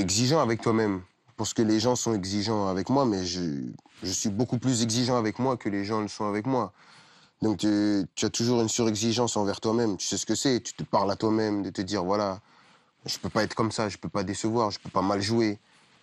exigeant 0.00 0.40
avec 0.40 0.60
toi-même. 0.60 1.02
Parce 1.36 1.52
que 1.52 1.62
les 1.62 1.80
gens 1.80 1.96
sont 1.96 2.14
exigeants 2.14 2.66
avec 2.68 2.88
moi, 2.88 3.04
mais 3.04 3.26
je, 3.26 3.40
je 4.02 4.10
suis 4.10 4.30
beaucoup 4.30 4.58
plus 4.58 4.82
exigeant 4.82 5.18
avec 5.18 5.38
moi 5.38 5.56
que 5.56 5.68
les 5.68 5.84
gens 5.84 6.00
le 6.00 6.08
sont 6.08 6.26
avec 6.26 6.46
moi. 6.46 6.72
Donc 7.42 7.58
tu, 7.58 8.04
tu 8.14 8.24
as 8.24 8.30
toujours 8.30 8.62
une 8.62 8.68
surexigence 8.68 9.36
envers 9.36 9.60
toi-même. 9.60 9.96
Tu 9.98 10.06
sais 10.06 10.16
ce 10.16 10.24
que 10.24 10.34
c'est. 10.34 10.60
Tu 10.62 10.72
te 10.72 10.82
parles 10.82 11.10
à 11.10 11.16
toi-même 11.16 11.62
de 11.62 11.70
te 11.70 11.82
dire 11.82 12.02
voilà, 12.04 12.40
je 13.04 13.18
peux 13.18 13.28
pas 13.28 13.42
être 13.42 13.54
comme 13.54 13.70
ça, 13.70 13.88
je 13.88 13.98
peux 13.98 14.08
pas 14.08 14.24
décevoir, 14.24 14.70
je 14.70 14.78
peux 14.78 14.88
pas 14.88 15.02
mal 15.02 15.20
jouer. 15.20 15.58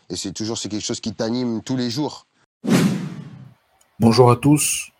Et 0.09 0.15
c'est 0.15 0.31
toujours 0.31 0.57
c'est 0.57 0.69
quelque 0.69 0.85
chose 0.85 0.99
qui 0.99 1.13
t'anime 1.13 1.63
tous 1.63 1.75
les 1.75 1.89
jours. 1.89 2.27
Bonjour 3.99 4.29
à 4.29 4.35
tous. 4.35 4.91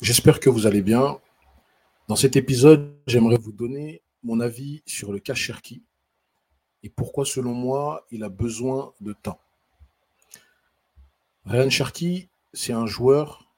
J'espère 0.00 0.40
que 0.40 0.48
vous 0.48 0.66
allez 0.66 0.82
bien. 0.82 1.18
Dans 2.08 2.16
cet 2.16 2.36
épisode, 2.36 2.96
j'aimerais 3.06 3.36
vous 3.36 3.52
donner 3.52 4.02
mon 4.22 4.40
avis 4.40 4.82
sur 4.86 5.12
le 5.12 5.18
cas 5.18 5.34
Cherki 5.34 5.82
et 6.82 6.90
pourquoi, 6.90 7.24
selon 7.24 7.54
moi, 7.54 8.06
il 8.10 8.24
a 8.24 8.28
besoin 8.28 8.92
de 9.00 9.12
temps? 9.12 9.38
Ryan 11.44 11.70
Cherki, 11.70 12.28
c'est 12.52 12.72
un 12.72 12.86
joueur 12.86 13.48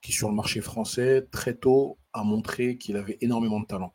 qui, 0.00 0.12
sur 0.12 0.28
le 0.28 0.34
marché 0.34 0.60
français, 0.60 1.26
très 1.30 1.54
tôt, 1.54 1.98
a 2.12 2.24
montré 2.24 2.76
qu'il 2.76 2.96
avait 2.96 3.18
énormément 3.20 3.60
de 3.60 3.66
talent. 3.66 3.94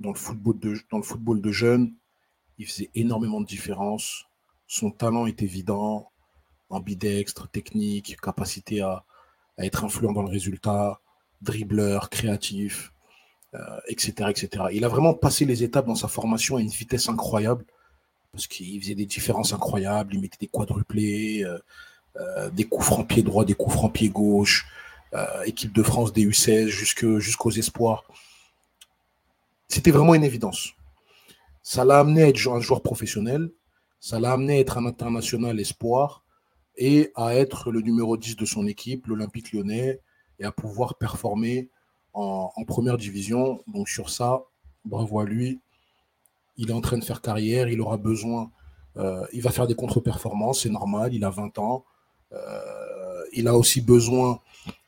Dans 0.00 0.10
le 0.10 0.18
football 0.18 0.58
de, 0.58 0.78
dans 0.90 1.52
jeunes, 1.52 1.94
il 2.58 2.66
faisait 2.66 2.90
énormément 2.94 3.40
de 3.40 3.46
différence. 3.46 4.26
Son 4.66 4.90
talent 4.90 5.26
est 5.26 5.42
évident, 5.42 6.10
ambidextre, 6.70 7.48
technique, 7.50 8.16
capacité 8.20 8.80
à, 8.80 9.04
être 9.58 9.84
influent 9.84 10.12
dans 10.12 10.22
le 10.22 10.30
résultat, 10.30 11.00
dribbleur, 11.42 12.10
créatif, 12.10 12.92
etc., 13.86 14.14
euh, 14.20 14.28
etc. 14.28 14.64
Il 14.72 14.84
a 14.84 14.88
vraiment 14.88 15.14
passé 15.14 15.44
les 15.44 15.62
étapes 15.62 15.86
dans 15.86 15.94
sa 15.94 16.08
formation 16.08 16.56
à 16.56 16.60
une 16.60 16.68
vitesse 16.68 17.08
incroyable 17.08 17.66
parce 18.32 18.46
qu'il 18.46 18.80
faisait 18.80 18.94
des 18.94 19.06
différences 19.06 19.52
incroyables, 19.52 20.14
il 20.14 20.20
mettait 20.20 20.38
des 20.40 20.46
quadruplés, 20.46 21.44
euh, 21.44 21.58
euh, 22.16 22.50
des 22.50 22.64
coups 22.64 22.86
francs 22.86 23.06
pied 23.06 23.22
droit, 23.22 23.44
des 23.44 23.54
coups 23.54 23.74
francs 23.74 23.92
pied 23.92 24.08
gauche, 24.08 24.66
euh, 25.12 25.42
équipe 25.42 25.72
de 25.72 25.82
France 25.82 26.12
des 26.14 26.26
U16 26.26 26.66
jusqu'aux 26.68 27.50
espoirs. 27.50 28.04
C'était 29.68 29.90
vraiment 29.90 30.14
une 30.14 30.24
évidence. 30.24 30.72
Ça 31.62 31.84
l'a 31.84 32.00
amené 32.00 32.22
à 32.22 32.28
être 32.28 32.48
un 32.48 32.60
joueur 32.60 32.80
professionnel, 32.82 33.50
ça 34.00 34.18
l'a 34.18 34.32
amené 34.32 34.54
à 34.54 34.60
être 34.60 34.78
un 34.78 34.86
international 34.86 35.60
espoir 35.60 36.24
et 36.76 37.12
à 37.14 37.34
être 37.34 37.70
le 37.70 37.82
numéro 37.82 38.16
10 38.16 38.36
de 38.36 38.46
son 38.46 38.66
équipe, 38.66 39.06
l'Olympique 39.08 39.52
lyonnais, 39.52 40.00
et 40.40 40.44
à 40.44 40.52
pouvoir 40.52 40.94
performer 40.94 41.68
en, 42.14 42.50
première 42.66 42.96
division. 42.96 43.62
Donc 43.66 43.90
sur 43.90 44.08
ça, 44.08 44.42
bravo 44.86 45.20
à 45.20 45.26
lui 45.26 45.60
il 46.56 46.70
est 46.70 46.74
en 46.74 46.80
train 46.80 46.98
de 46.98 47.04
faire 47.04 47.20
carrière, 47.20 47.68
il 47.68 47.80
aura 47.80 47.96
besoin, 47.96 48.50
euh, 48.96 49.26
il 49.32 49.42
va 49.42 49.50
faire 49.50 49.66
des 49.66 49.74
contre-performances, 49.74 50.62
c'est 50.62 50.70
normal, 50.70 51.14
il 51.14 51.24
a 51.24 51.30
20 51.30 51.58
ans. 51.58 51.84
Euh, 52.32 53.24
il 53.32 53.48
a 53.48 53.54
aussi 53.54 53.80
besoin 53.80 54.40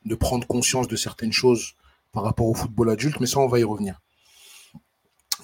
de 0.05 0.15
prendre 0.15 0.45
conscience 0.47 0.87
de 0.87 0.95
certaines 0.95 1.31
choses 1.31 1.73
par 2.11 2.23
rapport 2.23 2.47
au 2.47 2.53
football 2.53 2.91
adulte, 2.91 3.19
mais 3.19 3.27
ça, 3.27 3.39
on 3.39 3.47
va 3.47 3.59
y 3.59 3.63
revenir. 3.63 4.01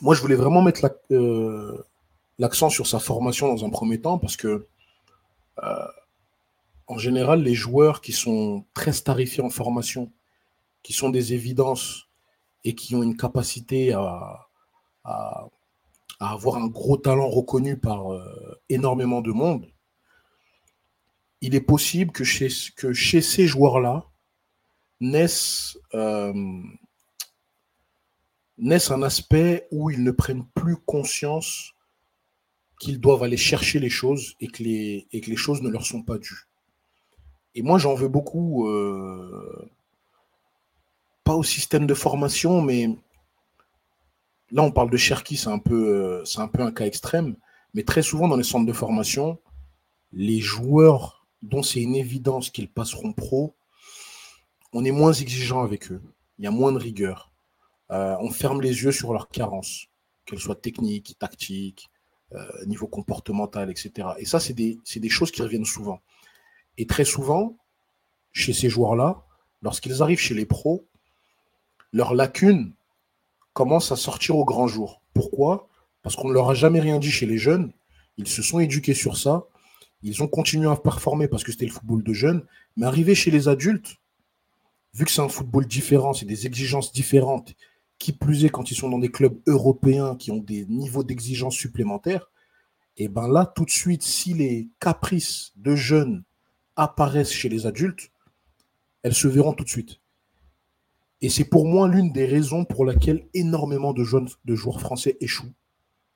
Moi, 0.01 0.15
je 0.15 0.21
voulais 0.21 0.35
vraiment 0.35 0.61
mettre 0.61 0.85
euh, 1.11 1.83
l'accent 2.39 2.69
sur 2.69 2.87
sa 2.87 2.99
formation 2.99 3.47
dans 3.47 3.65
un 3.65 3.69
premier 3.69 3.99
temps, 3.99 4.17
parce 4.17 4.37
que, 4.37 4.67
en 6.87 6.97
général, 6.97 7.43
les 7.43 7.53
joueurs 7.53 8.01
qui 8.01 8.13
sont 8.13 8.65
très 8.73 8.93
starifiés 8.93 9.43
en 9.43 9.49
formation, 9.49 10.11
qui 10.81 10.93
sont 10.93 11.09
des 11.09 11.33
évidences 11.33 12.07
et 12.63 12.73
qui 12.73 12.95
ont 12.95 13.03
une 13.03 13.15
capacité 13.15 13.93
à, 13.93 14.47
à 15.03 15.47
avoir 16.29 16.57
un 16.57 16.67
gros 16.67 16.97
talent 16.97 17.29
reconnu 17.29 17.77
par 17.77 18.13
euh, 18.13 18.61
énormément 18.69 19.21
de 19.21 19.31
monde, 19.31 19.71
il 21.41 21.55
est 21.55 21.61
possible 21.61 22.11
que 22.11 22.23
chez, 22.23 22.49
que 22.75 22.93
chez 22.93 23.21
ces 23.21 23.47
joueurs-là 23.47 24.05
naisse, 24.99 25.79
euh, 25.95 26.33
naisse 28.59 28.91
un 28.91 29.01
aspect 29.01 29.67
où 29.71 29.89
ils 29.89 30.03
ne 30.03 30.11
prennent 30.11 30.45
plus 30.53 30.77
conscience 30.77 31.73
qu'ils 32.79 32.99
doivent 32.99 33.23
aller 33.23 33.37
chercher 33.37 33.79
les 33.79 33.89
choses 33.89 34.35
et 34.39 34.47
que 34.47 34.61
les, 34.63 35.07
et 35.11 35.21
que 35.21 35.29
les 35.29 35.35
choses 35.35 35.61
ne 35.61 35.69
leur 35.69 35.85
sont 35.85 36.03
pas 36.03 36.19
dues. 36.19 36.47
Et 37.55 37.63
moi, 37.63 37.79
j'en 37.79 37.95
veux 37.95 38.07
beaucoup, 38.07 38.67
euh, 38.69 39.69
pas 41.23 41.35
au 41.35 41.43
système 41.43 41.87
de 41.87 41.93
formation, 41.93 42.61
mais 42.61 42.89
là, 44.51 44.63
on 44.63 44.71
parle 44.71 44.89
de 44.89 44.97
Cherki, 44.97 45.37
c'est 45.37 45.49
un, 45.49 45.59
peu, 45.59 46.19
euh, 46.21 46.25
c'est 46.25 46.39
un 46.39 46.47
peu 46.47 46.61
un 46.61 46.71
cas 46.71 46.85
extrême, 46.85 47.35
mais 47.73 47.83
très 47.83 48.01
souvent 48.01 48.27
dans 48.27 48.37
les 48.37 48.43
centres 48.43 48.65
de 48.65 48.73
formation, 48.73 49.39
les 50.11 50.39
joueurs 50.39 51.25
dont 51.41 51.63
c'est 51.63 51.81
une 51.81 51.95
évidence 51.95 52.49
qu'ils 52.49 52.69
passeront 52.69 53.13
pro, 53.13 53.55
on 54.73 54.85
est 54.85 54.91
moins 54.91 55.13
exigeant 55.13 55.63
avec 55.63 55.91
eux. 55.91 56.01
Il 56.37 56.45
y 56.45 56.47
a 56.47 56.51
moins 56.51 56.71
de 56.71 56.77
rigueur. 56.77 57.31
Euh, 57.91 58.15
on 58.19 58.29
ferme 58.29 58.61
les 58.61 58.83
yeux 58.83 58.91
sur 58.91 59.13
leurs 59.13 59.29
carences, 59.29 59.87
qu'elles 60.25 60.39
soient 60.39 60.55
techniques, 60.55 61.17
tactiques, 61.19 61.89
euh, 62.33 62.65
niveau 62.65 62.87
comportemental, 62.87 63.69
etc. 63.69 64.09
Et 64.17 64.25
ça, 64.25 64.39
c'est 64.39 64.53
des, 64.53 64.79
des 64.95 65.09
choses 65.09 65.31
qui 65.31 65.41
reviennent 65.41 65.65
souvent. 65.65 66.01
Et 66.77 66.87
très 66.87 67.03
souvent, 67.03 67.57
chez 68.31 68.53
ces 68.53 68.69
joueurs-là, 68.69 69.25
lorsqu'ils 69.61 70.01
arrivent 70.01 70.19
chez 70.19 70.33
les 70.33 70.45
pros, 70.45 70.87
leurs 71.91 72.13
lacunes 72.13 72.73
commencent 73.53 73.91
à 73.91 73.95
sortir 73.95 74.37
au 74.37 74.45
grand 74.45 74.67
jour. 74.67 75.01
Pourquoi? 75.13 75.67
Parce 76.01 76.15
qu'on 76.15 76.29
ne 76.29 76.33
leur 76.33 76.49
a 76.49 76.53
jamais 76.53 76.79
rien 76.79 76.99
dit 76.99 77.11
chez 77.11 77.25
les 77.25 77.37
jeunes. 77.37 77.71
Ils 78.17 78.27
se 78.27 78.41
sont 78.41 78.59
éduqués 78.59 78.93
sur 78.93 79.17
ça. 79.17 79.45
Ils 80.03 80.23
ont 80.23 80.27
continué 80.27 80.67
à 80.69 80.75
performer 80.75 81.27
parce 81.27 81.43
que 81.43 81.51
c'était 81.51 81.65
le 81.65 81.71
football 81.71 82.03
de 82.03 82.13
jeunes. 82.13 82.45
Mais 82.77 82.85
arrivé 82.85 83.15
chez 83.15 83.31
les 83.31 83.47
adultes, 83.47 83.97
vu 84.93 85.05
que 85.05 85.11
c'est 85.11 85.21
un 85.21 85.29
football 85.29 85.65
différent, 85.67 86.13
c'est 86.13 86.25
des 86.25 86.47
exigences 86.47 86.91
différentes, 86.91 87.53
qui 87.99 88.13
plus 88.13 88.45
est 88.45 88.49
quand 88.49 88.71
ils 88.71 88.75
sont 88.75 88.89
dans 88.89 88.99
des 88.99 89.11
clubs 89.11 89.39
européens 89.47 90.15
qui 90.15 90.31
ont 90.31 90.37
des 90.37 90.65
niveaux 90.65 91.03
d'exigence 91.03 91.55
supplémentaires, 91.55 92.31
et 92.97 93.07
ben 93.07 93.27
là, 93.27 93.45
tout 93.45 93.65
de 93.65 93.69
suite, 93.69 94.03
si 94.03 94.33
les 94.33 94.69
caprices 94.79 95.53
de 95.55 95.75
jeunes 95.75 96.23
apparaissent 96.75 97.31
chez 97.31 97.49
les 97.49 97.65
adultes, 97.65 98.11
elles 99.03 99.15
se 99.15 99.27
verront 99.27 99.53
tout 99.53 99.63
de 99.63 99.69
suite. 99.69 100.00
Et 101.21 101.29
c'est 101.29 101.45
pour 101.45 101.65
moi 101.65 101.87
l'une 101.87 102.11
des 102.11 102.25
raisons 102.25 102.65
pour 102.65 102.83
laquelle 102.83 103.27
énormément 103.33 103.93
de, 103.93 104.03
jeunes, 104.03 104.29
de 104.45 104.55
joueurs 104.55 104.81
français 104.81 105.17
échouent 105.21 105.53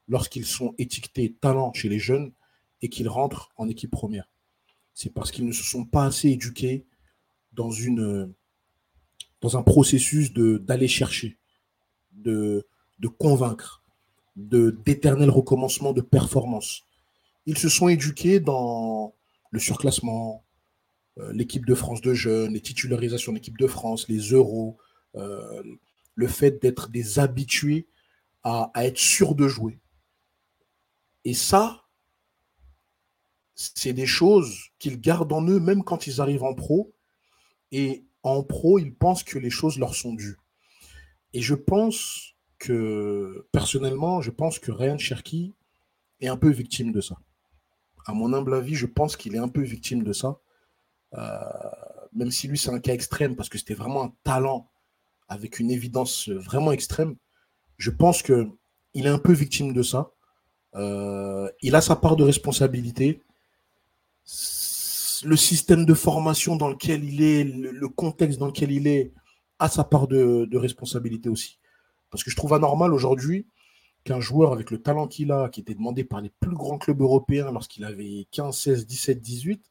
lorsqu'ils 0.07 0.45
sont 0.45 0.73
étiquetés 0.77 1.35
talent 1.39 1.73
chez 1.73 1.89
les 1.89 1.99
jeunes 1.99 2.31
et 2.81 2.89
qu'ils 2.89 3.09
rentrent 3.09 3.49
en 3.57 3.67
équipe 3.69 3.91
première. 3.91 4.27
C'est 4.93 5.13
parce 5.13 5.31
qu'ils 5.31 5.45
ne 5.45 5.51
se 5.51 5.63
sont 5.63 5.85
pas 5.85 6.05
assez 6.05 6.29
éduqués 6.29 6.85
dans, 7.53 7.71
une, 7.71 8.33
dans 9.41 9.57
un 9.57 9.63
processus 9.63 10.33
d'aller 10.33 10.87
chercher, 10.87 11.37
de, 12.13 12.65
de 12.99 13.07
convaincre, 13.07 13.83
d'éternel 14.35 15.29
recommencement 15.29 15.93
de 15.93 16.01
performance. 16.01 16.83
Ils 17.45 17.57
se 17.57 17.69
sont 17.69 17.87
éduqués 17.87 18.39
dans 18.39 19.13
le 19.51 19.59
surclassement, 19.59 20.43
euh, 21.17 21.31
l'équipe 21.31 21.65
de 21.65 21.75
France 21.75 22.01
de 22.01 22.13
jeunes, 22.13 22.53
les 22.53 22.61
titularisations 22.61 23.31
d'équipe 23.31 23.57
de 23.57 23.67
France, 23.67 24.09
les 24.09 24.19
euros, 24.31 24.77
euh, 25.15 25.63
le 26.15 26.27
fait 26.27 26.61
d'être 26.61 26.89
des 26.89 27.19
habitués 27.19 27.87
à, 28.43 28.71
être 28.75 28.97
sûrs 28.97 29.35
de 29.35 29.47
jouer. 29.47 29.79
Et 31.23 31.33
ça, 31.33 31.85
c'est 33.55 33.93
des 33.93 34.05
choses 34.05 34.69
qu'ils 34.77 35.01
gardent 35.01 35.33
en 35.33 35.45
eux 35.47 35.59
même 35.59 35.83
quand 35.83 36.07
ils 36.07 36.21
arrivent 36.21 36.43
en 36.43 36.53
pro. 36.53 36.93
Et 37.71 38.05
en 38.23 38.43
pro, 38.43 38.79
ils 38.79 38.93
pensent 38.93 39.23
que 39.23 39.39
les 39.39 39.49
choses 39.49 39.79
leur 39.79 39.95
sont 39.95 40.13
dues. 40.13 40.37
Et 41.33 41.41
je 41.41 41.55
pense 41.55 42.35
que, 42.59 43.47
personnellement, 43.51 44.21
je 44.21 44.31
pense 44.31 44.59
que 44.59 44.71
Ryan 44.71 44.97
Cherky 44.97 45.53
est 46.21 46.27
un 46.27 46.37
peu 46.37 46.49
victime 46.49 46.91
de 46.91 47.01
ça. 47.01 47.17
À 48.05 48.13
mon 48.13 48.31
humble 48.33 48.53
avis, 48.53 48.75
je 48.75 48.85
pense 48.85 49.17
qu'il 49.17 49.35
est 49.35 49.39
un 49.39 49.49
peu 49.49 49.61
victime 49.61 50.03
de 50.03 50.13
ça. 50.13 50.39
Euh, 51.15 51.39
même 52.13 52.31
si 52.31 52.47
lui, 52.47 52.57
c'est 52.57 52.69
un 52.69 52.79
cas 52.79 52.93
extrême 52.93 53.35
parce 53.35 53.49
que 53.49 53.57
c'était 53.57 53.73
vraiment 53.73 54.03
un 54.03 54.13
talent 54.23 54.69
avec 55.27 55.59
une 55.59 55.71
évidence 55.71 56.29
vraiment 56.29 56.71
extrême. 56.71 57.15
Je 57.77 57.91
pense 57.91 58.21
que 58.21 58.47
il 58.93 59.05
est 59.05 59.09
un 59.09 59.19
peu 59.19 59.33
victime 59.33 59.73
de 59.73 59.83
ça. 59.83 60.11
Euh, 60.75 61.49
il 61.61 61.75
a 61.75 61.81
sa 61.81 61.95
part 61.95 62.15
de 62.15 62.23
responsabilité. 62.23 63.21
Le 65.23 65.35
système 65.35 65.85
de 65.85 65.93
formation 65.93 66.55
dans 66.55 66.69
lequel 66.69 67.03
il 67.03 67.21
est, 67.21 67.43
le, 67.43 67.89
contexte 67.89 68.39
dans 68.39 68.47
lequel 68.47 68.71
il 68.71 68.87
est, 68.87 69.13
a 69.59 69.69
sa 69.69 69.83
part 69.83 70.07
de, 70.07 70.57
responsabilité 70.57 71.29
aussi. 71.29 71.59
Parce 72.09 72.23
que 72.23 72.31
je 72.31 72.35
trouve 72.35 72.53
anormal 72.53 72.93
aujourd'hui 72.93 73.47
qu'un 74.03 74.19
joueur 74.19 74.53
avec 74.53 74.71
le 74.71 74.81
talent 74.81 75.07
qu'il 75.07 75.31
a, 75.31 75.49
qui 75.49 75.61
était 75.61 75.73
demandé 75.73 76.03
par 76.03 76.21
les 76.21 76.31
plus 76.39 76.55
grands 76.55 76.77
clubs 76.77 77.01
européens 77.01 77.51
lorsqu'il 77.51 77.83
avait 77.83 78.27
15, 78.31 78.55
16, 78.55 78.85
17, 78.85 79.19
18, 79.19 79.61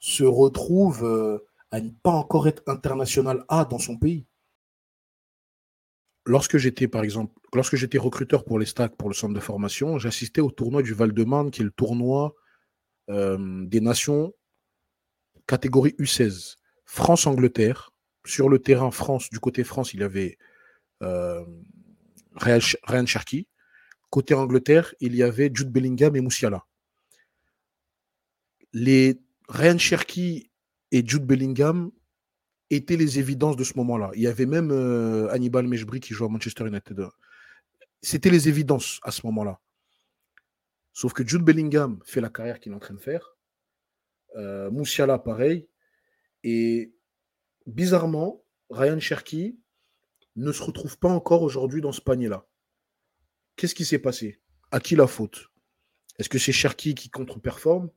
se 0.00 0.24
retrouve 0.24 1.04
euh, 1.04 1.38
à 1.70 1.80
ne 1.80 1.90
pas 1.90 2.12
encore 2.12 2.48
être 2.48 2.62
international 2.66 3.44
A 3.48 3.64
dans 3.64 3.78
son 3.78 3.96
pays 3.96 4.24
lorsque 6.24 6.56
j'étais, 6.56 6.88
par 6.88 7.04
exemple, 7.04 7.32
lorsque 7.52 7.76
j'étais 7.76 7.98
recruteur 7.98 8.44
pour 8.44 8.58
les 8.58 8.66
stacks, 8.66 8.96
pour 8.96 9.08
le 9.08 9.14
centre 9.14 9.34
de 9.34 9.40
formation, 9.40 9.98
j'assistais 9.98 10.40
au 10.40 10.50
tournoi 10.50 10.82
du 10.82 10.94
Val-de-Marne, 10.94 11.50
qui 11.50 11.62
est 11.62 11.64
le 11.64 11.70
tournoi 11.70 12.34
euh, 13.10 13.64
des 13.66 13.80
nations 13.80 14.32
catégorie 15.46 15.94
U16. 15.98 16.56
France-Angleterre. 16.84 17.90
Sur 18.26 18.48
le 18.48 18.58
terrain 18.58 18.90
France, 18.90 19.28
du 19.28 19.38
côté 19.38 19.64
France, 19.64 19.92
il 19.92 20.00
y 20.00 20.02
avait 20.02 20.38
euh, 21.02 21.44
Ryan 22.36 23.04
Cherky. 23.04 23.48
Côté 24.08 24.32
Angleterre, 24.32 24.94
il 25.00 25.14
y 25.14 25.22
avait 25.22 25.50
Jude 25.52 25.70
Bellingham 25.70 26.16
et 26.16 26.22
Moussiala. 26.22 26.64
Les 28.72 29.20
Ryan 29.48 29.76
Cherky 29.76 30.50
et 30.90 31.06
Jude 31.06 31.26
Bellingham 31.26 31.90
étaient 32.70 32.96
les 32.96 33.18
évidences 33.18 33.56
de 33.56 33.64
ce 33.64 33.76
moment-là. 33.76 34.10
Il 34.14 34.22
y 34.22 34.26
avait 34.26 34.46
même 34.46 34.70
euh, 34.70 35.28
Hannibal 35.30 35.66
Mejbri 35.66 36.00
qui 36.00 36.14
joue 36.14 36.24
à 36.24 36.28
Manchester 36.28 36.66
United. 36.66 37.06
C'était 38.02 38.30
les 38.30 38.48
évidences 38.48 39.00
à 39.02 39.10
ce 39.10 39.26
moment-là. 39.26 39.60
Sauf 40.92 41.12
que 41.12 41.26
Jude 41.26 41.42
Bellingham 41.42 42.00
fait 42.04 42.20
la 42.20 42.28
carrière 42.28 42.60
qu'il 42.60 42.72
est 42.72 42.74
en 42.74 42.80
train 42.80 42.94
de 42.94 43.00
faire. 43.00 43.36
Euh, 44.36 44.70
Moussiala, 44.70 45.18
pareil. 45.18 45.68
Et 46.42 46.94
bizarrement, 47.66 48.44
Ryan 48.70 49.00
Cherky 49.00 49.58
ne 50.36 50.52
se 50.52 50.62
retrouve 50.62 50.98
pas 50.98 51.08
encore 51.08 51.42
aujourd'hui 51.42 51.80
dans 51.80 51.92
ce 51.92 52.00
panier-là. 52.00 52.46
Qu'est-ce 53.56 53.74
qui 53.74 53.84
s'est 53.84 53.98
passé? 53.98 54.40
À 54.70 54.80
qui 54.80 54.96
la 54.96 55.06
faute? 55.06 55.50
Est-ce 56.18 56.28
que 56.28 56.38
c'est 56.38 56.52
Cherky 56.52 56.94
qui 56.94 57.10
contre-performe? 57.10 57.90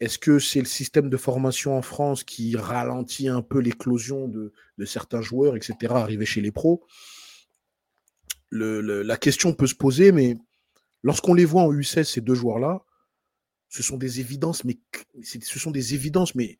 Est-ce 0.00 0.18
que 0.18 0.38
c'est 0.38 0.60
le 0.60 0.66
système 0.66 1.08
de 1.08 1.16
formation 1.16 1.76
en 1.76 1.82
France 1.82 2.24
qui 2.24 2.56
ralentit 2.56 3.28
un 3.28 3.42
peu 3.42 3.60
l'éclosion 3.60 4.28
de, 4.28 4.52
certains 4.84 5.22
joueurs, 5.22 5.56
etc., 5.56 5.94
arrivés 5.94 6.26
chez 6.26 6.40
les 6.40 6.52
pros? 6.52 6.84
La 8.50 9.16
question 9.16 9.52
peut 9.54 9.66
se 9.66 9.74
poser, 9.74 10.12
mais 10.12 10.36
lorsqu'on 11.02 11.34
les 11.34 11.44
voit 11.44 11.62
en 11.62 11.72
U16, 11.72 12.04
ces 12.04 12.20
deux 12.20 12.34
joueurs-là, 12.34 12.84
ce 13.68 13.82
sont 13.82 13.96
des 13.96 14.20
évidences, 14.20 14.64
mais 14.64 14.78
ce 15.22 15.58
sont 15.58 15.70
des 15.70 15.94
évidences, 15.94 16.34
mais 16.34 16.58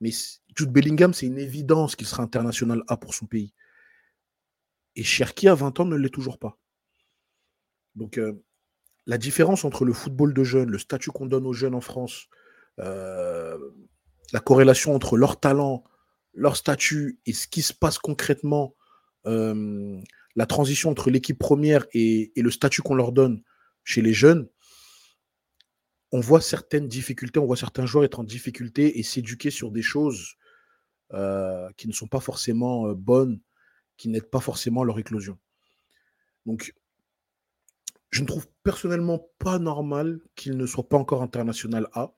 mais 0.00 0.10
Jude 0.54 0.70
Bellingham, 0.70 1.14
c'est 1.14 1.26
une 1.26 1.38
évidence 1.38 1.96
qu'il 1.96 2.06
sera 2.06 2.22
international 2.22 2.82
A 2.88 2.96
pour 2.96 3.14
son 3.14 3.26
pays. 3.26 3.54
Et 4.94 5.02
Cherki, 5.02 5.48
à 5.48 5.54
20 5.54 5.80
ans, 5.80 5.84
ne 5.84 5.96
l'est 5.96 6.10
toujours 6.10 6.38
pas. 6.38 6.58
Donc, 7.94 8.18
euh, 8.18 8.42
la 9.06 9.18
différence 9.18 9.64
entre 9.64 9.84
le 9.84 9.92
football 9.92 10.34
de 10.34 10.44
jeunes, 10.44 10.70
le 10.70 10.78
statut 10.78 11.10
qu'on 11.10 11.26
donne 11.26 11.46
aux 11.46 11.52
jeunes 11.52 11.74
en 11.74 11.80
France, 11.80 12.28
euh, 12.78 13.58
la 14.32 14.40
corrélation 14.40 14.94
entre 14.94 15.16
leur 15.16 15.40
talent, 15.40 15.84
leur 16.34 16.56
statut 16.56 17.20
et 17.26 17.32
ce 17.32 17.46
qui 17.46 17.62
se 17.62 17.72
passe 17.72 17.98
concrètement, 17.98 18.74
euh, 19.26 20.00
la 20.34 20.46
transition 20.46 20.90
entre 20.90 21.10
l'équipe 21.10 21.38
première 21.38 21.86
et, 21.92 22.32
le 22.36 22.50
statut 22.50 22.82
qu'on 22.82 22.94
leur 22.94 23.12
donne 23.12 23.42
chez 23.84 24.02
les 24.02 24.12
jeunes, 24.12 24.48
on 26.12 26.20
voit 26.20 26.40
certaines 26.40 26.88
difficultés, 26.88 27.38
on 27.38 27.46
voit 27.46 27.56
certains 27.56 27.86
joueurs 27.86 28.04
être 28.04 28.20
en 28.20 28.24
difficulté 28.24 28.98
et 28.98 29.02
s'éduquer 29.02 29.50
sur 29.50 29.70
des 29.70 29.82
choses 29.82 30.36
euh, 31.12 31.68
qui 31.76 31.88
ne 31.88 31.92
sont 31.92 32.08
pas 32.08 32.20
forcément 32.20 32.92
bonnes, 32.92 33.40
qui 33.96 34.08
n'aident 34.08 34.30
pas 34.30 34.40
forcément 34.40 34.84
leur 34.84 34.98
éclosion. 34.98 35.38
Donc, 36.44 36.74
je 38.10 38.22
ne 38.22 38.26
trouve 38.26 38.46
personnellement 38.62 39.28
pas 39.38 39.58
normal 39.58 40.20
qu'il 40.36 40.56
ne 40.56 40.66
soit 40.66 40.88
pas 40.88 40.96
encore 40.96 41.22
international 41.22 41.88
A, 41.92 42.14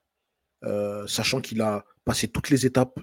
euh, 0.64 1.06
sachant 1.06 1.40
qu'il 1.40 1.60
a 1.60 1.84
passé 2.04 2.28
toutes 2.28 2.50
les 2.50 2.66
étapes, 2.66 3.00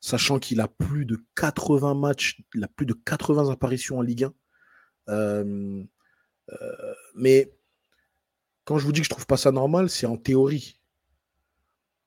sachant 0.00 0.38
qu'il 0.38 0.60
a 0.60 0.68
plus 0.68 1.04
de 1.04 1.18
80 1.36 1.94
matchs, 1.94 2.40
il 2.54 2.64
a 2.64 2.68
plus 2.68 2.86
de 2.86 2.94
80 2.94 3.50
apparitions 3.50 3.98
en 3.98 4.02
Ligue 4.02 4.28
1. 5.06 5.44
mais 7.14 7.52
quand 8.64 8.76
je 8.76 8.84
vous 8.84 8.92
dis 8.92 9.00
que 9.00 9.04
je 9.04 9.10
trouve 9.10 9.26
pas 9.26 9.38
ça 9.38 9.50
normal, 9.50 9.88
c'est 9.88 10.04
en 10.04 10.18
théorie. 10.18 10.78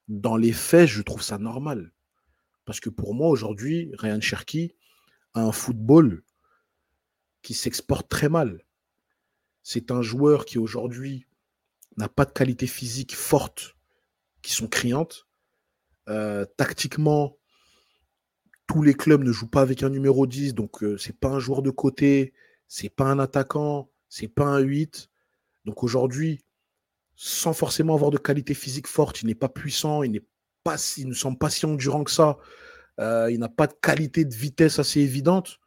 Dans 0.07 0.37
les 0.37 0.53
faits, 0.53 0.87
je 0.87 1.01
trouve 1.01 1.23
ça 1.23 1.39
normal. 1.39 1.91
Parce 2.65 2.79
que 2.79 2.91
pour 2.91 3.15
moi, 3.15 3.29
aujourd'hui, 3.29 3.91
Ryan 3.97 4.21
Cherky 4.21 4.75
a 5.33 5.41
un 5.41 5.51
football 5.51 6.23
qui 7.41 7.55
s'exporte 7.55 8.07
très 8.09 8.29
mal. 8.29 8.63
C'est 9.63 9.89
un 9.89 10.03
joueur 10.03 10.45
qui 10.45 10.59
aujourd'hui 10.59 11.25
n'a 11.97 12.09
pas 12.09 12.25
de 12.25 12.31
qualité 12.31 12.67
physique 12.67 13.15
forte 13.15 13.75
qui 14.41 14.53
sont 14.53 14.67
criantes. 14.67 15.27
Euh, 16.09 16.45
tactiquement, 16.57 17.37
tous 18.67 18.83
les 18.83 18.93
clubs 18.93 19.23
ne 19.23 19.31
jouent 19.31 19.49
pas 19.49 19.61
avec 19.61 19.83
un 19.83 19.89
numéro 19.89 20.25
10, 20.25 20.53
donc 20.53 20.83
euh, 20.83 20.97
c'est 20.97 21.17
pas 21.17 21.29
un 21.29 21.39
joueur 21.39 21.61
de 21.61 21.71
côté, 21.71 22.33
c'est 22.67 22.89
pas 22.89 23.05
un 23.05 23.19
attaquant, 23.19 23.89
c'est 24.09 24.27
pas 24.27 24.45
un 24.45 24.59
8. 24.59 25.09
Donc 25.65 25.83
aujourd'hui, 25.83 26.43
sans 27.15 27.53
forcément 27.53 27.93
avoir 27.93 28.09
de 28.09 28.17
qualité 28.17 28.55
physique 28.55 28.87
forte. 28.87 29.21
Il 29.21 29.27
n'est 29.27 29.35
pas 29.35 29.49
puissant, 29.49 30.01
il, 30.01 30.11
n'est 30.11 30.25
pas, 30.63 30.77
il 30.97 31.07
ne 31.07 31.13
semble 31.13 31.37
pas 31.37 31.51
si 31.51 31.67
endurant 31.67 32.03
que 32.03 32.11
ça. 32.11 32.37
Euh, 32.99 33.29
il 33.31 33.37
n'a 33.37 33.49
pas 33.49 33.67
de 33.67 33.73
qualité 33.73 34.25
de 34.25 34.33
vitesse 34.33 34.79
assez 34.79 35.01
évidente. 35.01 35.59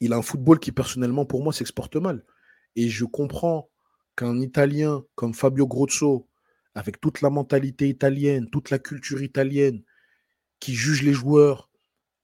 Il 0.00 0.14
a 0.14 0.16
un 0.16 0.22
football 0.22 0.58
qui, 0.58 0.72
personnellement, 0.72 1.26
pour 1.26 1.42
moi, 1.42 1.52
s'exporte 1.52 1.96
mal. 1.96 2.24
Et 2.76 2.88
je 2.88 3.04
comprends 3.04 3.68
qu'un 4.16 4.40
Italien 4.40 5.04
comme 5.16 5.34
Fabio 5.34 5.66
Grosso, 5.66 6.29
avec 6.74 7.00
toute 7.00 7.20
la 7.20 7.30
mentalité 7.30 7.88
italienne, 7.88 8.48
toute 8.50 8.70
la 8.70 8.78
culture 8.78 9.22
italienne, 9.22 9.82
qui 10.60 10.74
juge 10.74 11.02
les 11.02 11.12
joueurs 11.12 11.70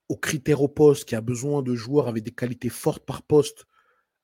aux 0.09 0.17
critères 0.17 0.61
au 0.61 0.67
poste, 0.67 1.05
qui 1.05 1.15
a 1.15 1.21
besoin 1.21 1.61
de 1.61 1.75
joueurs 1.75 2.07
avec 2.07 2.23
des 2.23 2.31
qualités 2.31 2.69
fortes 2.69 3.05
par 3.05 3.23
poste, 3.23 3.65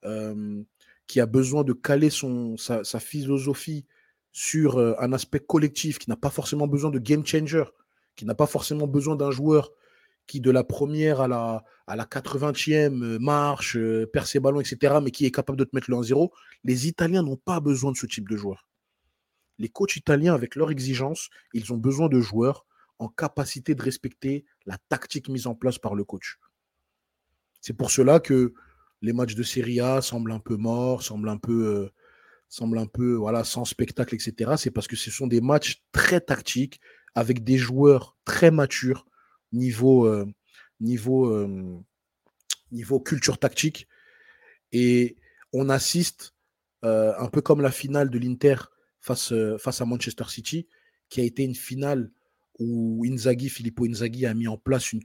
euh, 0.05 0.63
qui 1.07 1.19
a 1.19 1.25
besoin 1.25 1.63
de 1.63 1.73
caler 1.73 2.09
sa, 2.09 2.99
philosophie 2.99 3.85
sur 4.31 4.77
euh, 4.77 4.95
un 4.99 5.11
aspect 5.13 5.39
collectif, 5.39 5.99
qui 5.99 6.09
n'a 6.09 6.15
pas 6.15 6.29
forcément 6.29 6.67
besoin 6.67 6.89
de 6.89 6.99
game 6.99 7.25
changer, 7.25 7.65
qui 8.15 8.25
n'a 8.25 8.35
pas 8.35 8.47
forcément 8.47 8.87
besoin 8.87 9.15
d'un 9.15 9.31
joueur 9.31 9.71
qui, 10.25 10.39
de 10.39 10.51
la 10.51 10.63
première 10.63 11.19
à 11.19 11.27
la, 11.27 11.63
à 11.85 11.97
la 11.97 12.05
80e, 12.05 13.03
euh, 13.03 13.19
marche, 13.19 13.77
perd 14.13 14.25
ses 14.25 14.39
ballons, 14.39 14.61
etc., 14.61 14.95
mais 15.03 15.11
qui 15.11 15.25
est 15.25 15.31
capable 15.31 15.59
de 15.59 15.65
te 15.65 15.75
mettre 15.75 15.91
le 15.91 15.97
1-0. 15.97 16.29
Les 16.63 16.87
Italiens 16.87 17.23
n'ont 17.23 17.35
pas 17.37 17.59
besoin 17.59 17.91
de 17.91 17.97
ce 17.97 18.05
type 18.05 18.29
de 18.29 18.37
joueur. 18.37 18.65
Les 19.63 19.69
coachs 19.69 19.95
italiens, 19.95 20.33
avec 20.33 20.57
leur 20.57 20.71
exigence, 20.71 21.29
ils 21.53 21.71
ont 21.71 21.77
besoin 21.77 22.09
de 22.09 22.19
joueurs 22.19 22.65
en 22.99 23.07
capacité 23.07 23.75
de 23.75 23.81
respecter 23.81 24.43
la 24.65 24.77
tactique 24.89 25.29
mise 25.29 25.47
en 25.47 25.55
place 25.55 25.79
par 25.79 25.95
le 25.95 26.03
coach. 26.03 26.37
C'est 27.61 27.71
pour 27.71 27.89
cela 27.89 28.19
que 28.19 28.53
les 29.01 29.13
matchs 29.13 29.35
de 29.35 29.43
Serie 29.43 29.79
A 29.79 30.01
semblent 30.01 30.33
un 30.33 30.41
peu 30.41 30.57
morts, 30.57 31.01
semblent 31.01 31.29
un 31.29 31.37
peu, 31.37 31.65
euh, 31.65 31.89
semblent 32.49 32.77
un 32.77 32.87
peu 32.87 33.13
voilà, 33.13 33.45
sans 33.45 33.63
spectacle, 33.63 34.13
etc. 34.15 34.55
C'est 34.57 34.69
parce 34.69 34.85
que 34.85 34.97
ce 34.97 35.09
sont 35.09 35.27
des 35.27 35.39
matchs 35.39 35.81
très 35.93 36.19
tactiques, 36.19 36.81
avec 37.15 37.45
des 37.45 37.57
joueurs 37.57 38.17
très 38.25 38.51
matures, 38.51 39.05
niveau, 39.53 40.07
euh, 40.07 40.25
niveau, 40.81 41.27
euh, 41.27 41.79
niveau 42.73 42.99
culture 42.99 43.37
tactique. 43.37 43.87
Et 44.73 45.15
on 45.53 45.69
assiste, 45.69 46.33
un 46.81 47.29
peu 47.29 47.39
comme 47.39 47.61
la 47.61 47.71
finale 47.71 48.09
de 48.09 48.19
l'Inter 48.19 48.55
face, 49.03 49.33
face 49.59 49.81
à 49.81 49.85
Manchester 49.85 50.25
City, 50.27 50.67
qui 51.09 51.21
a 51.21 51.23
été 51.23 51.43
une 51.43 51.55
finale 51.55 52.11
où 52.59 53.03
Inzaghi, 53.05 53.49
Filippo 53.49 53.85
Inzaghi 53.85 54.25
a 54.25 54.33
mis 54.33 54.47
en 54.47 54.57
place 54.57 54.93
une, 54.93 55.01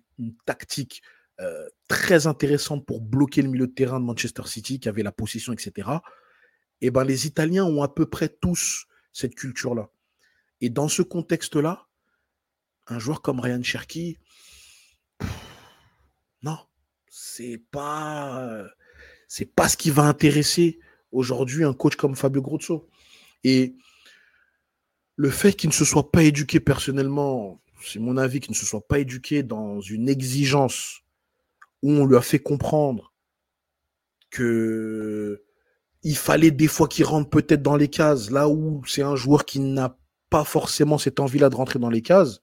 tactique 0.46 1.02
euh, 1.40 1.68
très 1.86 2.26
intéressante 2.26 2.86
pour 2.86 3.00
bloquer 3.00 3.42
le 3.42 3.48
milieu 3.48 3.66
de 3.66 3.72
terrain 3.72 4.00
de 4.00 4.04
Manchester 4.04 4.42
City, 4.46 4.80
qui 4.80 4.88
avait 4.88 5.02
la 5.02 5.12
position, 5.12 5.52
etc. 5.52 5.88
Et 6.80 6.86
eh 6.86 6.90
ben, 6.90 7.04
les 7.04 7.26
Italiens 7.26 7.64
ont 7.64 7.82
à 7.82 7.88
peu 7.88 8.06
près 8.06 8.28
tous 8.28 8.86
cette 9.12 9.34
culture-là. 9.34 9.90
Et 10.60 10.70
dans 10.70 10.88
ce 10.88 11.02
contexte-là, 11.02 11.86
un 12.86 12.98
joueur 12.98 13.20
comme 13.22 13.40
Ryan 13.40 13.62
Cherky, 13.62 14.18
non, 16.42 16.58
c'est 17.08 17.62
pas, 17.70 18.64
c'est 19.26 19.52
pas 19.52 19.68
ce 19.68 19.76
qui 19.76 19.90
va 19.90 20.04
intéresser 20.04 20.78
aujourd'hui 21.10 21.64
un 21.64 21.74
coach 21.74 21.96
comme 21.96 22.14
Fabio 22.14 22.42
Grosso. 22.42 22.88
Et 23.44 23.76
le 25.18 25.30
fait 25.30 25.52
qu'il 25.52 25.68
ne 25.68 25.74
se 25.74 25.84
soit 25.84 26.12
pas 26.12 26.22
éduqué 26.22 26.60
personnellement, 26.60 27.60
c'est 27.82 27.98
mon 27.98 28.16
avis, 28.16 28.38
qu'il 28.38 28.52
ne 28.52 28.56
se 28.56 28.64
soit 28.64 28.86
pas 28.86 29.00
éduqué 29.00 29.42
dans 29.42 29.80
une 29.80 30.08
exigence 30.08 31.00
où 31.82 31.90
on 31.90 32.06
lui 32.06 32.16
a 32.16 32.20
fait 32.20 32.38
comprendre 32.38 33.12
que 34.30 35.42
il 36.04 36.16
fallait 36.16 36.52
des 36.52 36.68
fois 36.68 36.86
qu'il 36.86 37.04
rentre 37.04 37.30
peut-être 37.30 37.62
dans 37.62 37.74
les 37.74 37.88
cases, 37.88 38.30
là 38.30 38.48
où 38.48 38.84
c'est 38.86 39.02
un 39.02 39.16
joueur 39.16 39.44
qui 39.44 39.58
n'a 39.58 39.98
pas 40.30 40.44
forcément 40.44 40.98
cette 40.98 41.18
envie-là 41.18 41.50
de 41.50 41.56
rentrer 41.56 41.80
dans 41.80 41.90
les 41.90 42.02
cases, 42.02 42.40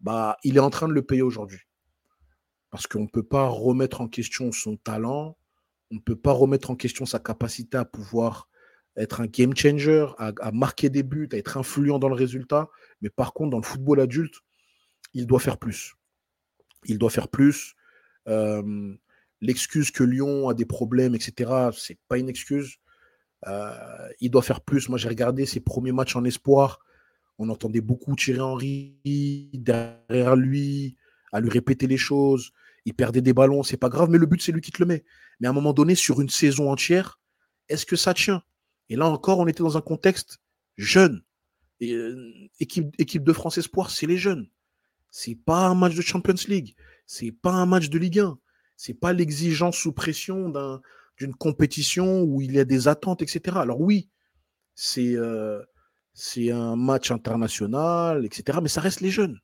bah, 0.00 0.36
il 0.44 0.58
est 0.58 0.60
en 0.60 0.68
train 0.68 0.88
de 0.88 0.92
le 0.92 1.02
payer 1.02 1.22
aujourd'hui. 1.22 1.60
Parce 2.70 2.86
qu'on 2.86 3.04
ne 3.04 3.08
peut 3.08 3.22
pas 3.22 3.48
remettre 3.48 4.02
en 4.02 4.08
question 4.08 4.52
son 4.52 4.76
talent, 4.76 5.38
on 5.90 5.94
ne 5.94 6.00
peut 6.00 6.20
pas 6.20 6.32
remettre 6.32 6.70
en 6.70 6.76
question 6.76 7.06
sa 7.06 7.18
capacité 7.18 7.78
à 7.78 7.86
pouvoir 7.86 8.50
être 8.98 9.20
un 9.20 9.26
game 9.26 9.54
changer, 9.56 10.06
à, 10.18 10.52
marquer 10.52 10.90
des 10.90 11.02
buts, 11.02 11.28
à 11.32 11.36
être 11.36 11.56
influent 11.56 11.98
dans 11.98 12.08
le 12.08 12.14
résultat. 12.14 12.68
Mais 13.00 13.10
par 13.10 13.32
contre, 13.32 13.50
dans 13.50 13.58
le 13.58 13.64
football 13.64 14.00
adulte, 14.00 14.34
il 15.14 15.26
doit 15.26 15.40
faire 15.40 15.58
plus. 15.58 15.94
Il 16.84 16.98
doit 16.98 17.10
faire 17.10 17.28
plus. 17.28 17.74
Euh, 18.28 18.94
l'excuse 19.40 19.90
que 19.90 20.04
Lyon 20.04 20.48
a 20.48 20.54
des 20.54 20.66
problèmes, 20.66 21.14
etc., 21.14 21.70
c'est 21.76 21.98
pas 22.08 22.18
une 22.18 22.28
excuse. 22.28 22.76
Euh, 23.46 24.08
il 24.20 24.30
doit 24.30 24.42
faire 24.42 24.60
plus. 24.60 24.88
Moi, 24.88 24.98
j'ai 24.98 25.08
regardé 25.08 25.46
ses 25.46 25.60
premiers 25.60 25.92
matchs 25.92 26.16
en 26.16 26.24
espoir 26.24 26.80
On 27.38 27.48
entendait 27.50 27.80
beaucoup 27.80 28.16
Thierry 28.16 28.40
Henry 28.40 29.50
derrière 29.54 30.34
lui, 30.34 30.96
à 31.32 31.40
lui 31.40 31.50
répéter 31.50 31.86
les 31.86 31.96
choses. 31.96 32.50
Il 32.84 32.94
perdait 32.94 33.20
des 33.20 33.32
ballons, 33.32 33.62
c'est 33.62 33.76
pas 33.76 33.88
grave, 33.88 34.10
mais 34.10 34.18
le 34.18 34.26
but, 34.26 34.42
c'est 34.42 34.50
lui 34.50 34.60
qui 34.60 34.72
te 34.72 34.82
le 34.82 34.86
met. 34.86 35.04
Mais 35.38 35.46
à 35.46 35.50
un 35.50 35.54
moment 35.54 35.72
donné, 35.72 35.94
sur 35.94 36.20
une 36.20 36.30
saison 36.30 36.70
entière, 36.70 37.20
est-ce 37.68 37.86
que 37.86 37.96
ça 37.96 38.14
tient? 38.14 38.42
Et 38.88 38.96
là 38.96 39.06
encore, 39.06 39.38
on 39.38 39.46
était 39.46 39.62
dans 39.62 39.76
un 39.76 39.82
contexte 39.82 40.40
jeune. 40.76 41.22
Euh, 41.82 42.32
équipe, 42.58 42.94
équipe 42.98 43.24
de 43.24 43.32
France 43.32 43.58
Espoir, 43.58 43.90
c'est 43.90 44.06
les 44.06 44.16
jeunes. 44.16 44.48
C'est 45.10 45.36
pas 45.36 45.66
un 45.66 45.74
match 45.74 45.94
de 45.94 46.02
Champions 46.02 46.34
League. 46.48 46.74
C'est 47.06 47.32
pas 47.32 47.52
un 47.52 47.66
match 47.66 47.88
de 47.88 47.98
Ligue 47.98 48.20
1. 48.20 48.38
C'est 48.76 48.94
pas 48.94 49.12
l'exigence 49.12 49.76
sous 49.76 49.92
pression 49.92 50.52
d'une 51.16 51.34
compétition 51.34 52.22
où 52.22 52.40
il 52.40 52.52
y 52.52 52.60
a 52.60 52.64
des 52.64 52.88
attentes, 52.88 53.22
etc. 53.22 53.56
Alors 53.58 53.80
oui, 53.80 54.08
euh, 54.98 55.62
c'est 56.14 56.50
un 56.50 56.76
match 56.76 57.10
international, 57.10 58.24
etc. 58.24 58.58
Mais 58.62 58.68
ça 58.68 58.80
reste 58.80 59.00
les 59.00 59.10
jeunes. 59.10 59.40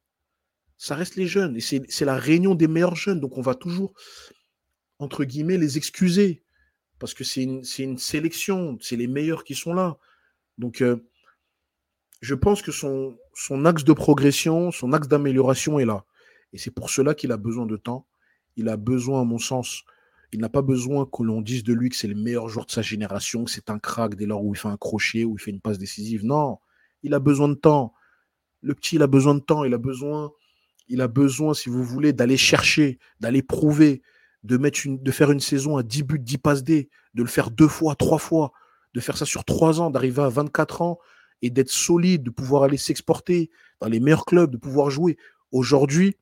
Ça 0.76 0.94
reste 0.94 1.16
les 1.16 1.26
jeunes. 1.26 1.56
Et 1.56 1.60
c'est 1.60 2.04
la 2.04 2.16
réunion 2.16 2.54
des 2.54 2.68
meilleurs 2.68 2.96
jeunes. 2.96 3.20
Donc 3.20 3.38
on 3.38 3.42
va 3.42 3.54
toujours, 3.54 3.92
entre 4.98 5.24
guillemets, 5.24 5.58
les 5.58 5.78
excuser. 5.78 6.43
Parce 6.98 7.14
que 7.14 7.24
c'est 7.24 7.42
une, 7.42 7.98
sélection. 7.98 8.78
C'est 8.80 8.96
les 8.96 9.06
meilleurs 9.06 9.44
qui 9.44 9.54
sont 9.54 9.74
là. 9.74 9.98
Donc 10.58 10.80
euh, 10.80 10.96
je 12.20 12.34
pense 12.34 12.62
que 12.62 12.72
son, 12.72 13.16
son 13.34 13.64
axe 13.64 13.84
de 13.84 13.92
progression, 13.92 14.70
son 14.70 14.92
axe 14.92 15.08
d'amélioration 15.08 15.78
est 15.78 15.84
là. 15.84 16.04
Et 16.52 16.58
c'est 16.58 16.70
pour 16.70 16.90
cela 16.90 17.14
qu'il 17.14 17.32
a 17.32 17.36
besoin 17.36 17.66
de 17.66 17.76
temps. 17.76 18.06
Il 18.56 18.68
a 18.68 18.76
besoin, 18.76 19.22
à 19.22 19.24
mon 19.24 19.38
sens, 19.38 19.84
il 20.32 20.40
n'a 20.40 20.48
pas 20.48 20.62
besoin 20.62 21.06
que 21.06 21.22
l'on 21.22 21.40
dise 21.42 21.64
de 21.64 21.72
lui 21.72 21.90
que 21.90 21.96
c'est 21.96 22.08
le 22.08 22.14
meilleur 22.14 22.48
joueur 22.48 22.66
de 22.66 22.70
sa 22.70 22.82
génération, 22.82 23.44
que 23.44 23.50
c'est 23.50 23.70
un 23.70 23.78
crack 23.78 24.14
dès 24.14 24.26
lors 24.26 24.42
où 24.44 24.54
il 24.54 24.58
fait 24.58 24.68
un 24.68 24.76
crochet, 24.76 25.24
où 25.24 25.36
il 25.36 25.40
fait 25.40 25.50
une 25.50 25.60
passe 25.60 25.78
décisive. 25.78 26.24
Non, 26.24 26.58
il 27.02 27.14
a 27.14 27.18
besoin 27.18 27.48
de 27.48 27.54
temps. 27.54 27.92
Le 28.62 28.74
petit, 28.74 28.96
il 28.96 29.02
a 29.02 29.06
besoin 29.06 29.34
de 29.34 29.40
temps. 29.40 29.64
Il 29.64 29.74
a 29.74 29.78
besoin, 29.78 30.32
il 30.88 31.00
a 31.00 31.08
besoin, 31.08 31.54
si 31.54 31.68
vous 31.68 31.84
voulez, 31.84 32.12
d'aller 32.12 32.36
chercher, 32.36 32.98
d'aller 33.20 33.42
prouver, 33.42 34.02
de, 34.44 35.10
faire 35.10 35.30
une 35.30 35.40
saison 35.40 35.76
à 35.78 35.82
10 35.82 36.02
buts, 36.02 36.18
10 36.18 36.38
passes 36.38 36.62
D, 36.62 36.90
de 37.14 37.22
le 37.22 37.28
faire 37.28 37.50
deux 37.50 37.68
fois, 37.68 37.94
trois 37.96 38.18
fois, 38.18 38.52
de 38.92 39.00
faire 39.00 39.16
ça 39.16 39.24
sur 39.24 39.44
trois 39.44 39.80
ans, 39.80 39.90
d'arriver 39.90 40.22
à 40.22 40.28
24 40.28 40.82
ans 40.82 40.98
et 41.42 41.50
d'être 41.50 41.70
solide, 41.70 42.22
de 42.22 42.30
pouvoir 42.30 42.62
aller 42.62 42.76
s'exporter 42.76 43.50
dans 43.80 43.88
les 43.88 44.00
meilleurs 44.00 44.26
clubs, 44.26 44.50
de 44.50 44.56
pouvoir 44.58 44.90
jouer. 44.90 45.16
Aujourd'hui, 45.50 46.16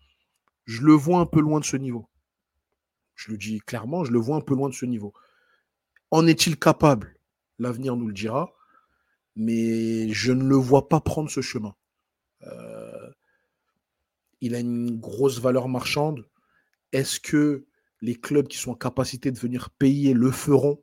je 0.66 0.82
le 0.82 0.92
vois 0.92 1.18
un 1.18 1.26
peu 1.26 1.40
loin 1.40 1.58
de 1.58 1.64
ce 1.64 1.76
niveau. 1.76 2.08
Je 3.16 3.32
le 3.32 3.36
dis 3.36 3.60
clairement, 3.60 4.04
je 4.04 4.12
le 4.12 4.18
vois 4.18 4.36
un 4.36 4.40
peu 4.40 4.54
loin 4.54 4.68
de 4.68 4.74
ce 4.74 4.86
niveau. 4.86 5.12
En 6.10 6.26
est-il 6.26 6.58
capable? 6.58 7.16
L'avenir 7.58 7.96
nous 7.96 8.06
le 8.06 8.14
dira, 8.14 8.54
mais 9.34 10.08
je 10.10 10.32
ne 10.32 10.44
le 10.44 10.56
vois 10.56 10.88
pas 10.88 11.00
prendre 11.00 11.30
ce 11.30 11.40
chemin. 11.40 11.74
Euh, 12.42 13.10
il 14.40 14.54
a 14.54 14.60
une 14.60 14.98
grosse 14.98 15.40
valeur 15.40 15.68
marchande. 15.68 16.26
Est-ce 16.92 17.20
que 17.20 17.66
les 18.02 18.16
clubs 18.16 18.46
qui 18.46 18.58
sont 18.58 18.72
en 18.72 18.76
capacité 18.76 19.30
de 19.30 19.38
venir 19.38 19.70
payer 19.70 20.12
le 20.12 20.30
feront? 20.30 20.82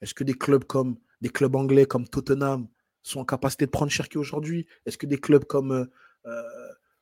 Est-ce 0.00 0.14
que 0.14 0.24
des 0.24 0.34
clubs 0.34 0.64
comme 0.64 0.96
des 1.20 1.28
clubs 1.28 1.54
anglais 1.56 1.86
comme 1.86 2.06
Tottenham, 2.08 2.68
sont 3.02 3.20
en 3.20 3.24
capacité 3.24 3.66
de 3.66 3.70
prendre 3.70 3.90
Cherki 3.90 4.18
aujourd'hui? 4.18 4.66
Est-ce 4.84 4.98
que 4.98 5.06
des 5.06 5.18
clubs 5.18 5.44
comme, 5.44 5.72
euh, 5.72 5.84
euh, 6.26 6.42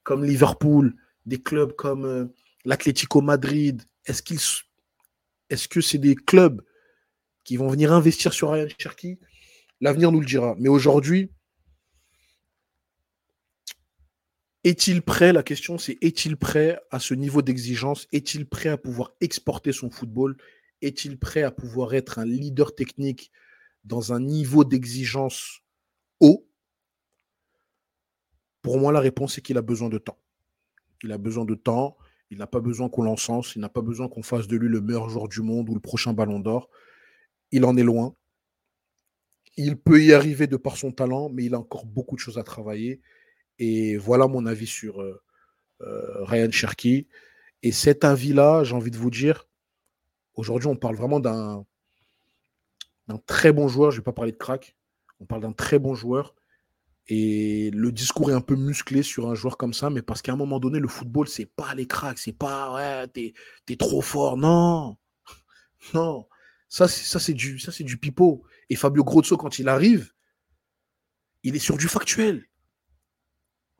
comme 0.02 0.24
Liverpool, 0.24 0.94
des 1.26 1.40
clubs 1.40 1.72
comme 1.72 2.04
euh, 2.04 2.26
l'Atlético 2.64 3.20
Madrid, 3.20 3.82
est-ce 4.06 4.22
est-ce 5.50 5.68
que 5.68 5.80
c'est 5.80 5.98
des 5.98 6.14
clubs 6.14 6.62
qui 7.44 7.56
vont 7.56 7.68
venir 7.68 7.92
investir 7.92 8.32
sur 8.32 8.50
Ryan 8.50 8.66
Cherki? 8.78 9.18
L'avenir 9.80 10.10
nous 10.10 10.20
le 10.20 10.26
dira. 10.26 10.54
Mais 10.58 10.68
aujourd'hui, 10.68 11.30
est-il 14.64 15.02
prêt 15.02 15.32
La 15.32 15.42
question, 15.42 15.76
c'est 15.76 15.98
est-il 16.00 16.36
prêt 16.36 16.80
à 16.90 16.98
ce 16.98 17.12
niveau 17.14 17.42
d'exigence? 17.42 18.08
Est-il 18.12 18.48
prêt 18.48 18.70
à 18.70 18.78
pouvoir 18.78 19.12
exporter 19.20 19.72
son 19.72 19.90
football? 19.90 20.36
Est-il 20.80 21.18
prêt 21.18 21.42
à 21.42 21.50
pouvoir 21.50 21.94
être 21.94 22.18
un 22.18 22.24
leader 22.24 22.74
technique 22.74 23.30
dans 23.84 24.12
un 24.14 24.20
niveau 24.20 24.64
d'exigence 24.64 25.60
haut? 26.20 26.48
Pour 28.62 28.78
moi, 28.78 28.90
la 28.90 29.00
réponse 29.00 29.36
est 29.36 29.42
qu'il 29.42 29.58
a 29.58 29.62
besoin 29.62 29.90
de 29.90 29.98
temps. 29.98 30.18
Il 31.02 31.12
a 31.12 31.18
besoin 31.18 31.44
de 31.44 31.54
temps. 31.54 31.98
Il 32.30 32.38
n'a 32.38 32.46
pas 32.46 32.60
besoin 32.60 32.88
qu'on 32.88 33.02
l'encense. 33.02 33.54
Il 33.56 33.60
n'a 33.60 33.68
pas 33.68 33.82
besoin 33.82 34.08
qu'on 34.08 34.22
fasse 34.22 34.48
de 34.48 34.56
lui 34.56 34.68
le 34.68 34.80
meilleur 34.80 35.10
joueur 35.10 35.28
du 35.28 35.42
monde 35.42 35.68
ou 35.68 35.74
le 35.74 35.80
prochain 35.80 36.14
ballon 36.14 36.40
d'or. 36.40 36.70
Il 37.50 37.66
en 37.66 37.76
est 37.76 37.82
loin. 37.82 38.16
Il 39.56 39.76
peut 39.76 40.02
y 40.02 40.14
arriver 40.14 40.46
de 40.46 40.56
par 40.56 40.78
son 40.78 40.90
talent, 40.90 41.28
mais 41.28 41.44
il 41.44 41.54
a 41.54 41.60
encore 41.60 41.84
beaucoup 41.84 42.16
de 42.16 42.20
choses 42.20 42.38
à 42.38 42.42
travailler. 42.42 43.02
Et 43.58 43.96
voilà 43.96 44.26
mon 44.26 44.46
avis 44.46 44.66
sur 44.66 45.00
euh, 45.00 45.22
euh, 45.82 46.24
Ryan 46.24 46.50
Cherky. 46.50 47.08
Et 47.62 47.72
cet 47.72 48.04
avis-là, 48.04 48.64
j'ai 48.64 48.74
envie 48.74 48.90
de 48.90 48.98
vous 48.98 49.10
dire, 49.10 49.48
aujourd'hui, 50.34 50.68
on 50.68 50.76
parle 50.76 50.96
vraiment 50.96 51.20
d'un 51.20 51.64
très 53.26 53.52
bon 53.52 53.68
joueur. 53.68 53.90
Je 53.90 53.96
ne 53.96 54.00
vais 54.00 54.04
pas 54.04 54.12
parler 54.12 54.32
de 54.32 54.36
crack. 54.36 54.76
On 55.20 55.26
parle 55.26 55.42
d'un 55.42 55.52
très 55.52 55.78
bon 55.78 55.94
joueur. 55.94 56.34
Et 57.06 57.70
le 57.72 57.92
discours 57.92 58.30
est 58.30 58.34
un 58.34 58.40
peu 58.40 58.56
musclé 58.56 59.02
sur 59.02 59.28
un 59.28 59.34
joueur 59.34 59.58
comme 59.58 59.74
ça, 59.74 59.90
mais 59.90 60.00
parce 60.00 60.22
qu'à 60.22 60.32
un 60.32 60.36
moment 60.36 60.58
donné, 60.58 60.78
le 60.78 60.88
football, 60.88 61.28
c'est 61.28 61.44
pas 61.46 61.74
les 61.74 61.86
cracks, 61.86 62.18
c'est 62.18 62.32
pas 62.32 62.74
ouais, 62.74 63.06
t'es, 63.08 63.34
es 63.68 63.76
trop 63.76 64.00
fort. 64.00 64.38
Non, 64.38 64.96
non. 65.94 66.26
Ça, 66.68 66.88
c'est, 66.88 67.04
ça, 67.04 67.20
c'est 67.20 67.34
du, 67.34 67.58
ça, 67.58 67.72
c'est 67.72 67.84
du 67.84 67.98
pipeau. 67.98 68.44
Et 68.70 68.76
Fabio 68.76 69.04
Grosso, 69.04 69.36
quand 69.36 69.58
il 69.58 69.68
arrive, 69.68 70.12
il 71.42 71.54
est 71.54 71.60
sur 71.60 71.76
du 71.76 71.88
factuel. 71.88 72.46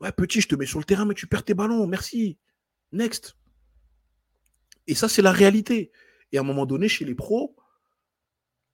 Ouais, 0.01 0.11
petit, 0.11 0.41
je 0.41 0.47
te 0.47 0.55
mets 0.55 0.65
sur 0.65 0.79
le 0.79 0.85
terrain, 0.85 1.05
mais 1.05 1.13
tu 1.13 1.27
perds 1.27 1.45
tes 1.45 1.53
ballons. 1.53 1.87
Merci. 1.87 2.37
Next. 2.91 3.35
Et 4.87 4.95
ça, 4.95 5.07
c'est 5.07 5.21
la 5.21 5.31
réalité. 5.31 5.91
Et 6.31 6.37
à 6.37 6.41
un 6.41 6.43
moment 6.43 6.65
donné, 6.65 6.87
chez 6.87 7.05
les 7.05 7.15
pros, 7.15 7.55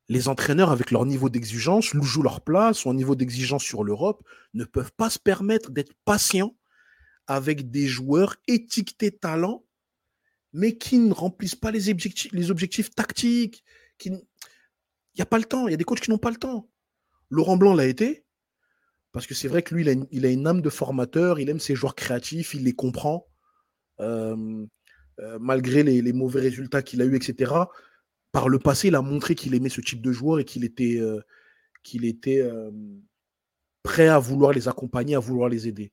les 0.10 0.28
entraîneurs, 0.28 0.72
avec 0.72 0.92
leur 0.92 1.06
niveau 1.06 1.30
d'exigence, 1.30 1.94
jouent 1.94 2.24
leur 2.24 2.42
place, 2.42 2.86
ou 2.86 2.94
niveau 2.94 3.16
d'exigence 3.16 3.64
sur 3.64 3.84
l'Europe, 3.84 4.28
ne 4.54 4.66
peuvent 4.66 4.92
pas 4.92 5.10
se 5.10 5.20
permettre 5.20 5.72
d'être 5.72 5.94
patients 6.06 6.56
avec 7.28 7.70
des 7.70 7.88
joueurs 7.88 8.36
étiquetés 8.48 9.12
talents, 9.12 9.64
mais 10.52 10.78
qui 10.78 10.98
ne 10.98 11.14
remplissent 11.14 11.56
pas 11.56 11.72
les 11.72 11.90
objectifs, 11.90 12.94
tactiques. 12.94 13.64
Il 14.04 14.12
n'y 15.16 15.22
a 15.22 15.26
pas 15.26 15.38
le 15.38 15.46
temps, 15.46 15.68
il 15.68 15.72
y 15.72 15.74
a 15.74 15.78
des 15.78 15.86
coachs 15.86 16.02
qui 16.02 16.10
n'ont 16.10 16.18
pas 16.18 16.32
le 16.32 16.36
temps. 16.36 16.70
Laurent 17.30 17.56
Blanc 17.56 17.74
l'a 17.74 17.86
été, 17.86 18.26
parce 19.12 19.28
que 19.28 19.34
c'est 19.34 19.48
vrai 19.48 19.62
que 19.62 19.76
lui, 19.76 19.86
il 20.12 20.26
a, 20.26 20.30
une, 20.30 20.48
âme 20.48 20.62
de 20.62 20.70
formateur, 20.70 21.40
il 21.40 21.50
aime 21.50 21.60
ses 21.60 21.76
joueurs 21.76 21.96
créatifs, 21.96 22.54
il 22.54 22.64
les 22.64 22.74
comprend, 22.74 23.28
euh, 24.00 24.66
malgré 25.40 25.84
les, 25.84 26.14
mauvais 26.14 26.42
résultats 26.42 26.82
qu'il 26.82 27.02
a 27.02 27.06
eus, 27.06 27.16
etc 27.16 27.52
par 28.32 28.50
le 28.50 28.60
passé, 28.60 28.88
il 28.88 28.96
a 28.96 29.02
montré 29.02 29.36
qu'il 29.36 29.54
aimait 29.56 29.70
ce 29.70 29.82
type 29.82 30.02
de 30.02 30.12
joueur 30.12 30.40
et 30.40 30.46
qu'il 30.46 30.64
était, 30.64 31.00
euh, 31.00 31.20
qu'il 31.84 32.20
prêt 33.84 34.08
à 34.08 34.20
vouloir 34.20 34.54
les 34.54 34.68
accompagner, 34.68 35.16
à 35.16 35.20
vouloir 35.20 35.50
les 35.50 35.68
aider. 35.68 35.92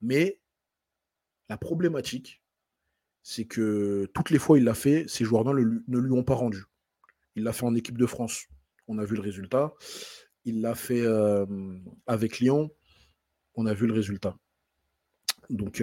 Mais 0.00 0.40
la 1.48 1.58
problématique, 1.58 2.42
c'est 3.22 3.44
que 3.44 4.08
toutes 4.14 4.30
les 4.30 4.38
fois 4.38 4.58
il 4.58 4.64
l'a 4.64 4.74
fait, 4.74 5.04
ces 5.08 5.24
joueurs-là 5.24 5.52
ne, 5.52 5.98
lui 5.98 6.12
ont 6.12 6.24
pas 6.24 6.34
rendu. 6.34 6.64
Il 7.34 7.42
l'a 7.42 7.52
fait 7.52 7.66
en 7.66 7.74
équipe 7.74 7.98
de 7.98 8.06
France, 8.06 8.46
on 8.88 8.98
a 8.98 9.04
vu 9.04 9.16
le 9.16 9.22
résultat. 9.22 9.74
Il 10.46 10.62
l'a 10.62 10.74
fait 10.74 11.02
euh, 11.02 11.44
avec 12.06 12.38
Lyon, 12.38 12.70
on 13.54 13.66
a 13.66 13.74
vu 13.74 13.86
le 13.86 13.92
résultat. 13.92 14.34
Donc, 15.50 15.82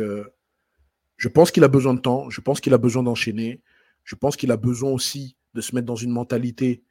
je 1.18 1.28
pense 1.30 1.52
qu'il 1.52 1.64
a 1.64 1.68
besoin 1.68 1.94
de 1.94 2.00
temps, 2.00 2.30
je 2.30 2.42
pense 2.42 2.60
qu'il 2.60 2.74
a 2.74 2.78
besoin 2.78 3.04
d'enchaîner, 3.04 3.62
je 4.04 4.16
pense 4.16 4.36
qu'il 4.36 4.52
a 4.52 4.58
besoin 4.58 4.90
aussi 4.90 5.38
de 5.54 5.62
se 5.62 5.76
mettre 5.76 5.86
dans 5.86 5.96
une 5.96 6.12
mentalité 6.12 6.84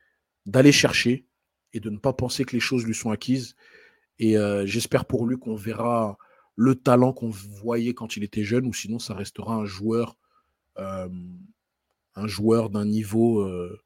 d'aller 0.46 0.72
chercher 0.72 1.26
et 1.72 1.80
de 1.80 1.90
ne 1.90 1.98
pas 1.98 2.12
penser 2.12 2.44
que 2.44 2.52
les 2.52 2.60
choses 2.60 2.84
lui 2.84 2.94
sont 2.94 3.10
acquises. 3.10 3.54
Et 4.18 4.36
euh, 4.36 4.66
j'espère 4.66 5.04
pour 5.04 5.26
lui 5.26 5.38
qu'on 5.38 5.54
verra 5.54 6.18
le 6.54 6.74
talent 6.74 7.12
qu'on 7.12 7.30
voyait 7.30 7.94
quand 7.94 8.16
il 8.16 8.24
était 8.24 8.44
jeune, 8.44 8.66
ou 8.66 8.72
sinon 8.72 8.98
ça 8.98 9.14
restera 9.14 9.54
un 9.54 9.64
joueur, 9.64 10.16
euh, 10.78 11.08
un 12.14 12.26
joueur 12.26 12.70
d'un 12.70 12.84
niveau, 12.84 13.40
euh, 13.40 13.80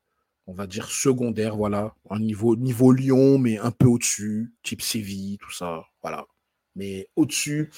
on 0.47 0.55
va 0.55 0.67
dire 0.67 0.91
secondaire, 0.91 1.57
voilà, 1.57 1.95
un 2.11 2.21
niveau 2.21 2.57
niveau 2.57 2.93
Lyon, 2.93 3.39
mais 3.39 3.59
un 3.59 3.71
peu 3.71 3.87
au-dessus, 3.87 4.55
type 4.63 4.83
Séville, 4.83 5.39
tout 5.39 5.53
ça, 5.53 5.85
voilà. 6.03 6.27
Mais 6.75 7.09
au-dessus, 7.17 7.71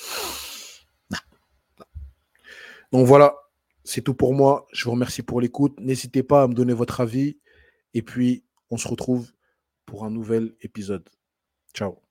donc 2.92 3.06
voilà, 3.06 3.36
c'est 3.84 4.02
tout 4.02 4.14
pour 4.14 4.34
moi. 4.34 4.66
Je 4.72 4.84
vous 4.84 4.92
remercie 4.92 5.22
pour 5.22 5.40
l'écoute. 5.40 5.78
N'hésitez 5.80 6.22
pas 6.22 6.42
à 6.42 6.48
me 6.48 6.54
donner 6.54 6.72
votre 6.72 7.00
avis. 7.00 7.38
Et 7.94 8.02
puis, 8.02 8.44
on 8.70 8.76
se 8.76 8.88
retrouve 8.88 9.30
pour 9.86 10.04
un 10.04 10.10
nouvel 10.10 10.54
épisode. 10.62 11.08
Ciao. 11.74 12.07